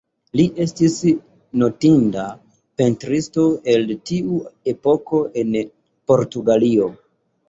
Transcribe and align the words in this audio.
Li 0.39 0.43
estis 0.63 0.93
notinda 1.63 2.23
pentristo 2.81 3.45
el 3.73 3.85
tiu 4.11 4.39
epoko 4.73 5.21
en 5.43 5.53
Portugalio. 6.13 6.89